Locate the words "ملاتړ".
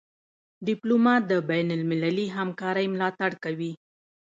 2.93-3.31